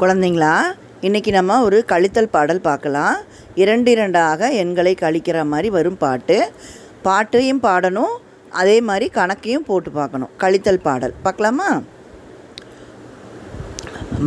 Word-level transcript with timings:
குழந்தைங்களா 0.00 0.52
இன்றைக்கி 1.06 1.30
நம்ம 1.30 1.62
ஒரு 1.62 1.78
கழித்தல் 1.88 2.28
பாடல் 2.34 2.60
பார்க்கலாம். 2.60 3.16
இரண்டு 3.54 3.90
இரண்டாக 3.90 4.48
எண்களை 4.60 4.92
கழிக்கிற 5.00 5.38
மாதிரி 5.46 5.70
வரும் 5.70 5.96
பாட்டு. 5.96 6.36
பாட்டையும் 7.02 7.60
பாடணும் 7.62 8.14
அதே 8.50 8.76
மாதிரி 8.80 9.06
கணக்கையும் 9.14 9.66
போட்டு 9.66 9.90
பார்க்கணும். 9.90 10.30
கழித்தல் 10.38 10.80
பாடல். 10.86 11.14
பார்க்கலாமா? 11.22 11.68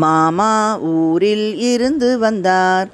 மாமா 0.03 0.79
ஊரில் 0.79 1.57
இருந்து 1.57 2.19
வந்தார். 2.19 2.89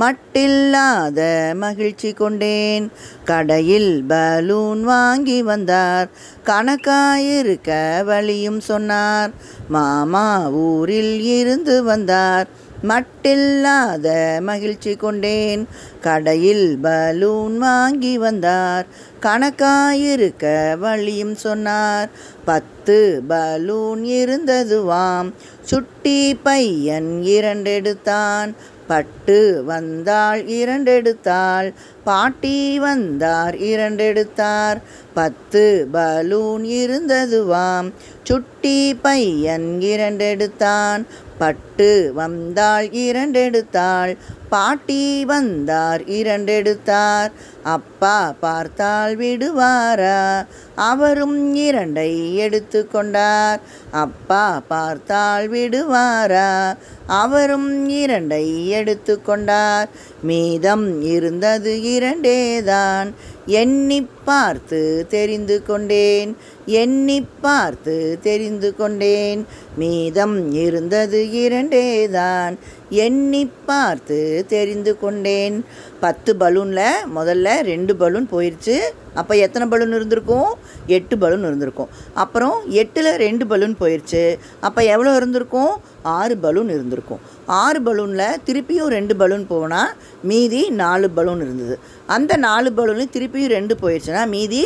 மட்டில்லாத 0.00 1.54
மகிழ்ச்சி 1.54 2.12
கொண்டேன். 2.12 2.92
கடையில் 3.24 4.04
பலூன் 4.08 4.84
வாங்கி 4.84 5.42
வந்தார். 5.42 6.08
கணக்காயிருக்க 6.46 8.04
வழியும் 8.04 8.60
சொன்னார். 8.60 9.30
மாமா 9.68 10.50
ஊரில் 10.50 11.20
இருந்து 11.20 11.84
வந்தார். 11.84 12.60
மட்டில்லாத 12.88 14.40
மகிழ்ச்சி 14.40 14.94
கொண்டேன். 14.94 15.68
கடையில் 16.00 16.78
பலூன் 16.82 17.58
வாங்கி 17.58 18.18
வந்தார். 18.18 18.86
கணக்காயிருக்க 19.22 20.78
வழியும் 20.78 21.34
சொன்னார். 21.34 22.08
பத்து 22.44 23.22
பலூன் 23.28 24.02
இருந்ததுவாம். 24.02 25.32
சுட்டி 25.62 26.34
பையன் 26.34 27.22
இரண்டெடுத்தான். 27.24 28.52
பட்டு 28.92 29.62
வந்தாள் 29.64 30.40
இரண்டெடுத்தாள். 30.56 31.68
பாட்டி 32.04 32.78
வந்தார் 32.78 33.54
இரண்டெடுத்தார். 33.54 34.80
பத்து 35.14 35.88
பலூன் 35.92 36.64
இருந்ததுவாம். 36.64 37.92
சுட்டி 38.22 38.94
பையன் 38.94 39.78
இரண்டெடுத்தான். 39.80 41.04
பட்டு 41.38 42.12
வந்தாள் 42.14 42.86
இரண்டெடுத்தாள். 42.86 44.16
பாட்டி 44.48 45.24
வந்தார் 45.24 46.00
இரண்டெடுத்தார். 46.00 47.30
அப்பா 47.62 48.34
பார்த்தால் 48.40 49.18
விடுவாரா? 49.18 50.46
அவரும் 50.74 51.56
இரண்டை 51.56 52.34
எடுத்து 52.34 52.88
கொண்டார். 52.88 53.60
அப்பா 53.90 54.62
பார்த்தால் 54.68 55.50
விடுவாரா? 55.50 56.76
அவரும் 57.06 57.90
இரண்டை 57.90 58.66
எடுத்து 58.66 59.22
கொண்டார். 59.22 59.88
மீதம் 60.22 61.02
இருந்தது 61.02 61.82
இரண்டேதான். 61.98 63.14
எண்ணி 63.46 64.06
பார்த்து 64.24 65.06
தெரிந்து 65.08 65.62
கொண்டேன். 65.68 66.36
எண்ணி 66.66 67.18
பார்த்து 67.40 68.18
தெரிந்து 68.22 68.70
கொண்டேன். 68.76 69.46
மீதம் 69.76 70.52
இருந்தது 70.52 71.20
இரண்டேதான். 71.44 72.56
எண்ணி 73.04 73.50
பார்த்து 73.66 74.44
தெரிந்து 74.48 74.98
கொண்டேன். 74.98 75.64
பத்து 76.00 76.30
பலூனில் 76.40 77.04
முதல்ல 77.16 77.60
ரெண்டு 77.70 77.96
பலூன் 77.96 78.26
போயிடுச்சு 78.32 78.76
அப்போ 79.14 79.36
எத்தனை 79.36 79.68
பலூன் 79.68 79.94
இருந்திருக்கும்? 79.96 80.50
எட்டு 80.86 81.18
பலூன் 81.18 81.46
இருந்திருக்கும். 81.48 81.90
அப்புறம் 82.14 82.56
எட்டில் 82.82 83.10
ரெண்டு 83.24 83.46
பலூன் 83.46 83.74
போயிடுச்சு 83.80 84.22
அப்போ 84.60 84.82
எவ்வளோ 84.84 85.10
இருந்திருக்கும்? 85.16 85.72
ஆறு 86.02 86.34
பலூன் 86.36 86.68
இருந்திருக்கும். 86.68 87.20
ஆறு 87.46 87.80
பலூனில் 87.80 88.38
திருப்பியும் 88.46 88.92
ரெண்டு 88.96 89.16
பலூன் 89.16 89.46
போனால் 89.46 89.92
மீதி 90.22 90.62
நாலு 90.82 91.10
பலூன் 91.10 91.42
இருந்தது. 91.46 91.78
அந்த 92.06 92.36
நாலு 92.36 92.70
பலூன்லையும் 92.76 93.14
திருப்பியும் 93.16 93.54
ரெண்டு 93.56 93.76
போயிடுச்சு 93.82 94.11
போயிடுச்சுன்னா 94.12 94.32
மீதி 94.34 94.62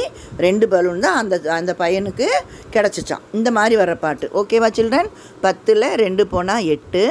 ரெண்டு 0.46 0.66
பலூன் 0.72 1.04
தான் 1.06 1.18
அந்த 1.22 1.34
அந்த 1.58 1.72
பையனுக்கு 1.82 2.28
கிடச்சிச்சான் 2.74 3.24
இந்த 3.38 3.48
மாதிரி 3.58 3.74
வர 3.82 3.92
பாட்டு. 4.04 4.26
ஓகேவா 4.40 4.68
சில்ட்ரன் 4.78 5.10
பத்தில் 5.44 5.88
ரெண்டு 6.04 6.22
போனால் 6.32 6.66
எட்டு 6.74 7.04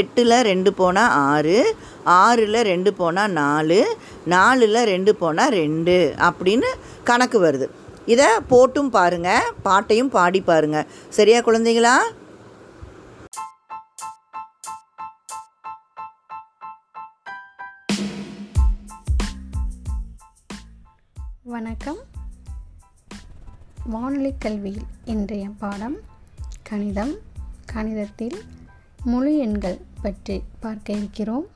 எட்டில் 0.00 0.36
ரெண்டு 0.50 0.70
போனால் 0.80 1.12
ஆறு 1.30 1.56
ஆறில் 2.20 2.60
ரெண்டு 2.72 2.90
போனால் 3.00 3.32
நாலு 3.42 3.80
நாலில் 4.34 4.80
ரெண்டு 4.92 5.12
போனால் 5.22 5.54
ரெண்டு 5.62 5.96
அப்படின்னு 6.28 6.68
கணக்கு 7.08 7.38
வருது. 7.46 7.66
இதை 8.12 8.28
போட்டும் 8.52 8.92
பாருங்கள் 8.96 9.50
பாட்டையும் 9.66 10.12
பாடி 10.16 10.40
பாருங்கள் 10.50 10.86
சரியா 11.16 11.40
குழந்தைங்களா 11.48 11.96
வணக்கம். 21.60 21.96
வானொலி 23.84 24.34
கல்வியில் 24.38 24.82
இன்றைய 25.04 25.48
பாடம் 25.48 25.96
கணிதம். 26.62 27.14
கணிதத்தில் 27.72 28.38
முழு 29.04 29.36
எண்கள் 29.36 29.80
பற்றி 30.02 30.42
பார்க்க 30.60 30.92
இருக்கிறோம். 30.92 31.46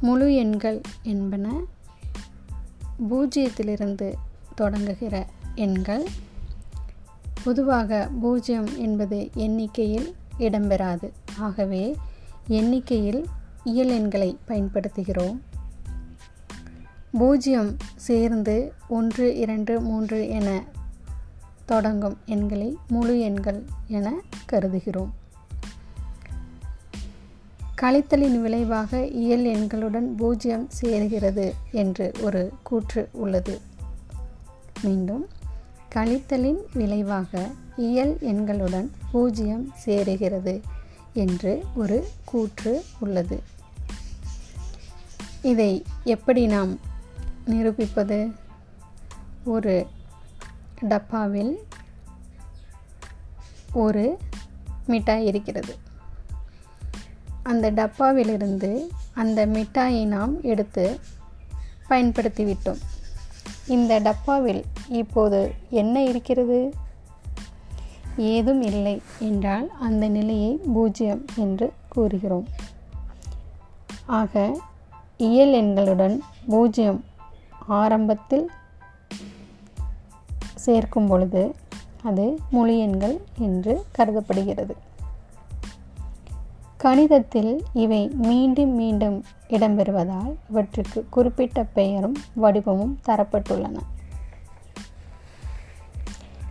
முழு 0.00 0.34
எண்கள் 0.34 0.80
என்பன 1.02 1.60
பூஜ்ஜியத்திலிருந்து 3.10 4.14
தொடங்குகிற 4.56 5.26
எண்கள். 5.54 6.06
பொதுவாக 7.44 8.10
பூஜ்ஜியம் 8.20 8.78
என்பது 8.78 9.30
எண்ணிக்கையில் 9.34 10.16
இடம்பெறாது. 10.38 11.10
ஆகவே 11.38 11.96
எண்ணிக்கையில் 12.46 13.26
இயல் 13.64 13.88
எண்களை 13.88 14.38
பயன்படுத்துகிறோம். 14.48 15.38
பூஜ்ஜியம் 17.12 17.76
சேர்ந்து 17.96 18.72
ஒன்று 18.88 19.36
இரண்டு 19.36 19.80
மூன்று 19.80 20.28
என 20.28 20.64
தொடங்கும் 21.64 22.16
எண்களை 22.26 22.76
முழு 22.88 23.20
எண்கள் 23.20 23.64
என 23.86 24.12
கருதுகிறோம். 24.52 25.10
கழித்தலின் 27.82 28.40
விளைவாக 28.40 29.06
இயல் 29.06 29.44
எண்களுடன் 29.44 30.06
பூஜ்ஜியம் 30.16 30.68
சேருகிறது 30.82 31.52
என்று 31.72 32.12
ஒரு 32.20 32.52
கூற்று 32.62 33.08
உள்ளது. 33.12 33.60
மீண்டும் 34.82 35.28
கழித்தலின் 35.94 36.60
விளைவாக 36.72 37.50
இயல் 37.76 38.16
எண்களுடன் 38.20 38.88
பூஜ்ஜியம் 39.12 39.72
சேருகிறது 39.84 40.60
என்று 41.12 41.64
ஒரு 41.74 42.06
கூற்று 42.24 42.82
உள்ளது. 43.00 43.42
இதை 45.42 45.82
எப்படி 46.04 46.46
நாம் 46.46 46.88
நிரூபிப்பது 47.50 48.32
ஒரு 49.44 49.86
டப்பாவில் 50.80 51.52
ஒரு 53.72 54.18
மிட்டாய் 54.86 55.26
இருக்கிறது. 55.26 55.76
அந்த 57.42 57.72
டப்பாவிலிருந்து 57.72 58.88
அந்த 59.14 59.46
மிட்டாயை 59.46 60.06
நாம் 60.06 60.42
எடுத்து 60.42 61.00
பயன்படுத்திவிட்டோம். 61.88 62.80
இந்த 63.66 64.00
டப்பாவில் 64.00 64.62
இப்போது 64.88 65.54
என்ன 65.70 66.04
இருக்கிறது? 66.04 66.74
ஏதும் 68.16 68.62
இல்லை 68.62 69.02
என்றால் 69.18 69.70
அந்த 69.80 70.08
நிலையை 70.08 70.60
பூஜ்ஜியம் 70.74 71.24
என்று 71.36 71.72
கூறுகிறோம். 71.88 72.46
ஆக 74.06 74.60
இயல் 75.16 75.52
எண்களுடன் 75.52 76.18
பூஜ்ஜியம் 76.46 77.04
ஆரம்பத்தில் 77.70 78.50
சேர்க்கும் 80.54 81.06
பொழுது 81.06 81.54
அது 82.02 82.38
முழு 82.50 82.78
எண்கள் 82.78 83.20
என்று 83.38 83.84
கருதப்படுகிறது. 83.92 84.76
கணிதத்தில் 86.82 87.60
இவை 87.72 88.08
மீண்டும் 88.08 88.68
மீண்டும் 88.68 89.24
இடம்பெறுவதால் 89.48 90.34
இவற்றுக்கு 90.50 91.06
குறிப்பிட்ட 91.10 91.64
பெயரும் 91.64 92.14
வடிவமும் 92.34 92.98
தரப்பட்டுள்ளன. 93.06 93.76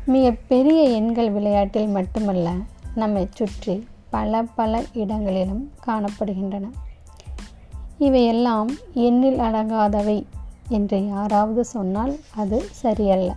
மிக 0.05 0.31
பெரிய 0.47 0.81
எண்கள் 0.81 1.31
விளையாட்டில் 1.31 1.87
மட்டுமல்ல 1.87 2.53
நம்மை 2.95 3.29
சுற்றி 3.33 3.87
பல 4.09 4.43
பல 4.43 4.83
இடங்களிலும் 4.93 5.71
காணப்படுகின்றன. 5.85 6.69
இவையெல்லாம் 7.97 8.69
எண்ணில் 8.93 9.39
அடங்காதவை 9.39 10.25
என்று 10.69 11.07
யாராவது 11.07 11.65
சொன்னால் 11.65 12.19
அது 12.35 12.63
சரியல்ல. 12.71 13.35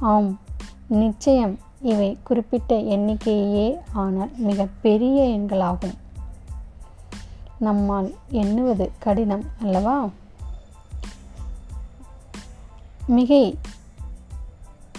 ஆம் 0.00 0.40
நிச்சயம் 0.86 1.58
இவை 1.82 2.18
குறிப்பிட்ட 2.24 2.76
எண்ணிக்கையே 2.76 3.78
ஆனால் 3.92 4.30
மிக 4.36 4.66
பெரிய 4.80 5.38
எண்களாகும். 5.38 5.94
நம்மால் 7.58 8.14
எண்ணுவது 8.28 8.90
கடினம் 8.98 9.44
அல்லவா? 9.62 10.08
மிகை 13.06 13.58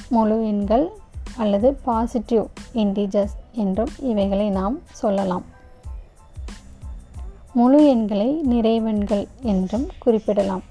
முழு 0.10 0.48
எண்கள் 0.48 0.92
அல்லது 1.38 1.74
பாசிட்டிவ் 1.74 2.46
இன்டிஜர்ஸ் 2.74 3.36
என்றும் 3.52 3.90
இவைகளை 4.00 4.50
நாம் 4.50 4.80
சொல்லலாம். 4.92 5.44
முழு 7.54 7.88
எண்களை 7.88 8.42
நிறைவெண்கள் 8.50 9.28
என்றும் 9.42 9.88
குறிப்பிடலாம். 10.00 10.62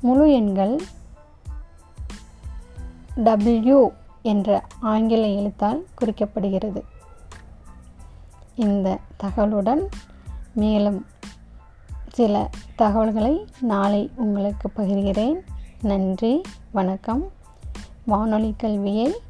முழு 0.00 0.32
எண்கள் 0.32 0.82
டபிள்யூ 3.16 3.90
என்ற 4.22 4.64
ஆங்கில 4.80 5.26
எழுத்தால் 5.26 5.86
குறிக்கப்படுகிறது. 6.00 6.82
இந்த 8.54 8.98
தகவலுடன் 9.22 9.86
மேலும் 10.52 11.06
சில 12.12 12.50
தகவல்களை 12.76 13.46
நாளை 13.60 14.10
உங்களுக்கு 14.16 14.70
பகிர்கிறேன். 14.76 15.36
நன்றி 15.82 16.42
வணக்கம். 16.70 17.32
வானொலி 18.04 18.54
கல்வியை 18.56 19.20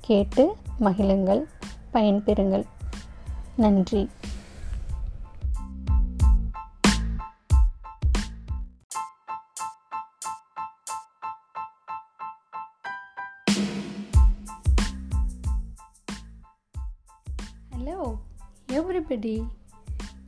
கேட்டு 0.00 0.56
மகிழுங்கள் 0.80 1.44
பயன்பெறுங்கள். 1.92 2.64
நன்றி. 3.56 4.08
everybody. 18.78 19.46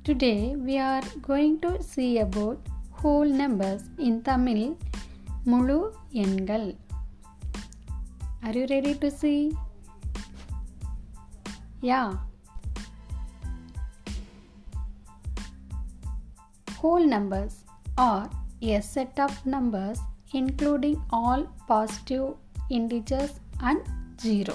Today 0.04 0.54
we 0.54 0.78
are 0.78 1.02
going 1.20 1.54
to 1.62 1.70
see 1.82 2.18
about 2.20 2.58
whole 2.92 3.30
numbers 3.40 3.82
in 3.98 4.22
Tamil 4.26 4.76
Mulu 5.44 5.78
Engal. 6.14 6.76
Are 8.44 8.52
you 8.52 8.66
ready 8.70 8.94
to 8.94 9.10
see? 9.10 9.52
Yeah. 11.80 12.12
Whole 16.78 17.04
numbers 17.14 17.64
are 17.98 18.30
a 18.62 18.80
set 18.80 19.18
of 19.18 19.34
numbers 19.44 19.98
including 20.34 21.02
all 21.10 21.48
positive 21.66 22.34
integers 22.70 23.40
and 23.60 23.82
0. 24.20 24.54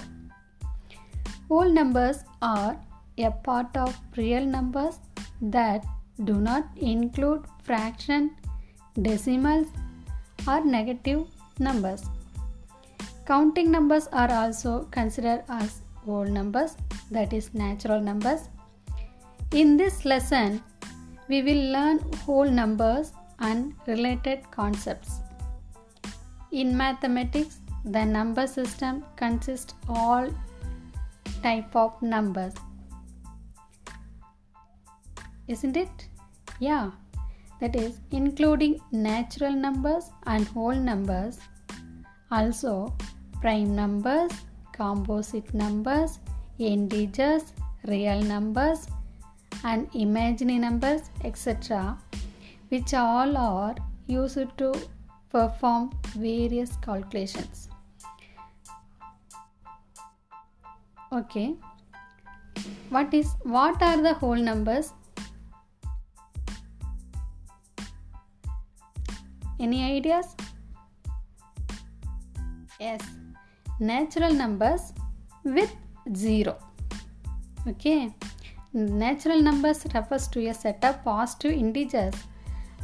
Whole 1.49 1.69
numbers 1.81 2.23
are 2.41 2.77
a 3.17 3.31
part 3.31 3.75
of 3.75 3.97
real 4.17 4.45
numbers 4.45 4.99
that 5.41 5.85
do 6.23 6.35
not 6.35 6.65
include 6.77 7.45
fraction, 7.63 8.35
decimals, 9.01 9.67
or 10.47 10.63
negative 10.63 11.25
numbers. 11.59 12.03
Counting 13.25 13.71
numbers 13.71 14.07
are 14.11 14.31
also 14.31 14.87
considered 14.91 15.43
as 15.49 15.81
whole 16.05 16.25
numbers, 16.25 16.75
that 17.11 17.33
is, 17.33 17.53
natural 17.53 18.01
numbers. 18.01 18.49
In 19.51 19.77
this 19.77 20.05
lesson, 20.05 20.61
we 21.27 21.41
will 21.41 21.71
learn 21.71 21.99
whole 22.25 22.49
numbers 22.49 23.13
and 23.39 23.73
related 23.87 24.39
concepts. 24.51 25.19
In 26.51 26.75
mathematics, 26.75 27.59
the 27.85 28.03
number 28.03 28.47
system 28.47 29.05
consists 29.15 29.73
all 29.87 30.27
type 31.41 31.75
of 31.75 32.01
numbers 32.01 32.53
isn't 35.51 35.77
it? 35.77 36.07
Yeah. 36.59 36.91
That 37.59 37.75
is 37.75 37.99
including 38.11 38.79
natural 38.91 39.53
numbers 39.53 40.11
and 40.25 40.47
whole 40.47 40.73
numbers. 40.73 41.39
Also 42.31 42.93
prime 43.41 43.75
numbers 43.75 44.31
composite 44.73 45.53
numbers 45.53 46.19
integers 46.59 47.53
real 47.87 48.21
numbers 48.21 48.87
and 49.63 49.87
imaginary 49.95 50.59
numbers 50.59 51.09
etc 51.23 51.97
which 52.69 52.93
all 52.93 53.35
are 53.37 53.75
used 54.07 54.57
to 54.57 54.71
perform 55.29 55.91
various 56.15 56.77
calculations. 56.77 57.69
Okay. 61.11 61.55
What 62.89 63.13
is 63.13 63.35
what 63.43 63.81
are 63.81 64.01
the 64.01 64.13
whole 64.13 64.35
numbers 64.35 64.93
any 69.61 69.83
ideas? 69.83 70.35
Yes. 72.79 73.01
Natural 73.79 74.33
numbers 74.33 74.93
with 75.43 75.75
zero. 76.15 76.57
Okay. 77.67 78.13
Natural 78.73 79.41
numbers 79.41 79.85
refers 79.93 80.27
to 80.29 80.45
a 80.47 80.53
set 80.53 80.83
of 80.83 81.03
positive 81.03 81.51
integers. 81.51 82.15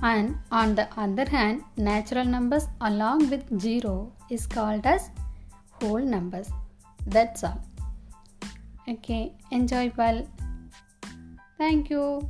And 0.03 0.37
on 0.51 0.75
the 0.75 0.87
other 0.95 1.27
hand 1.27 1.63
natural 1.75 2.25
numbers 2.25 2.67
along 2.81 3.29
with 3.31 3.59
zero 3.59 4.13
is 4.29 4.45
called 4.45 4.85
as 4.85 5.09
whole 5.81 6.05
numbers. 6.15 6.49
That's 7.07 7.43
all. 7.43 7.61
Okay. 8.87 9.33
Enjoy 9.51 9.91
well 9.97 10.27
thank 11.57 11.89
you 11.89 12.29